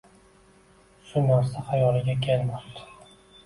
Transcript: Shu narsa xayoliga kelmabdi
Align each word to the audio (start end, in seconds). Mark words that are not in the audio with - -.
Shu 1.11 1.23
narsa 1.27 1.63
xayoliga 1.69 2.19
kelmabdi 2.27 2.91